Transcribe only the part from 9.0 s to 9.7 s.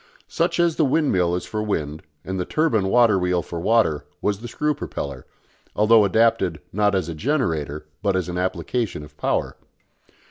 of power.